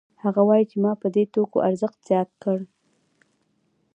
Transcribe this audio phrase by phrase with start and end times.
[0.23, 2.57] هغه وايي چې ما په دې توکو ارزښت زیات کړ